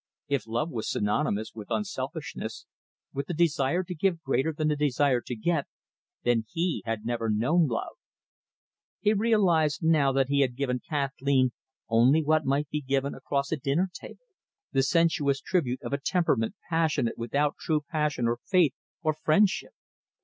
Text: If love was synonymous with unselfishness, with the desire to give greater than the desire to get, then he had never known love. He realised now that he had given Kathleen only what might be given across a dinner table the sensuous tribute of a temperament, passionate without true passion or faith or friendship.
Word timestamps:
If 0.27 0.47
love 0.47 0.71
was 0.71 0.89
synonymous 0.89 1.53
with 1.53 1.69
unselfishness, 1.69 2.65
with 3.13 3.27
the 3.27 3.35
desire 3.35 3.83
to 3.83 3.93
give 3.93 4.23
greater 4.23 4.51
than 4.51 4.67
the 4.69 4.75
desire 4.75 5.21
to 5.21 5.35
get, 5.35 5.67
then 6.23 6.45
he 6.49 6.81
had 6.87 7.05
never 7.05 7.29
known 7.29 7.67
love. 7.67 7.97
He 9.01 9.13
realised 9.13 9.83
now 9.83 10.11
that 10.13 10.27
he 10.29 10.39
had 10.41 10.55
given 10.57 10.79
Kathleen 10.79 11.51
only 11.87 12.23
what 12.23 12.45
might 12.45 12.69
be 12.69 12.81
given 12.81 13.13
across 13.13 13.51
a 13.51 13.57
dinner 13.57 13.91
table 13.93 14.25
the 14.71 14.81
sensuous 14.81 15.39
tribute 15.39 15.83
of 15.83 15.93
a 15.93 15.99
temperament, 16.03 16.55
passionate 16.67 17.19
without 17.19 17.57
true 17.59 17.81
passion 17.87 18.27
or 18.27 18.39
faith 18.49 18.73
or 19.03 19.13
friendship. 19.13 19.73